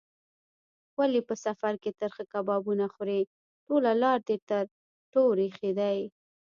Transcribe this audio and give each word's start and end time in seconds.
ولې 0.99 1.21
په 1.27 1.35
سفر 1.45 1.73
کې 1.83 1.91
ترخه 2.01 2.23
کبابونه 2.33 2.85
خورې؟ 2.93 3.21
ټوله 3.65 3.91
لار 4.01 4.19
دې 4.27 4.35
ټر 4.47 4.63
ټور 5.11 5.35
ایښی 5.45 5.71
دی. 5.79 5.97